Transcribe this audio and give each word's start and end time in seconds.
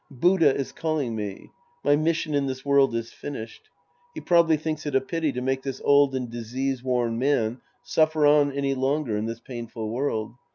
Buddha 0.09 0.55
is 0.55 0.71
calling 0.71 1.15
me. 1.15 1.51
My 1.83 1.95
mission 1.95 2.33
in 2.33 2.47
this 2.47 2.65
world 2.65 2.95
is 2.95 3.13
finished. 3.13 3.69
He 4.15 4.19
probably 4.21 4.57
thinks 4.57 4.87
it 4.87 4.95
a 4.95 4.99
pity 4.99 5.31
to 5.33 5.41
make 5.41 5.61
this 5.61 5.79
old 5.85 6.15
and 6.15 6.27
disease 6.27 6.81
worn 6.83 7.19
man 7.19 7.61
suffer 7.83 8.25
on 8.25 8.51
any 8.51 8.73
longer 8.73 9.15
in 9.15 9.27
this 9.27 9.41
painful 9.41 9.91
world. 9.91 10.33